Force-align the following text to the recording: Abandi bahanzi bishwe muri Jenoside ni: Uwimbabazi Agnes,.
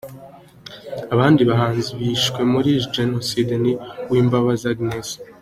Abandi 1.13 1.41
bahanzi 1.49 1.81
bishwe 1.99 2.41
muri 2.53 2.71
Jenoside 2.95 3.53
ni: 3.63 3.71
Uwimbabazi 4.09 4.65
Agnes,. 4.73 5.09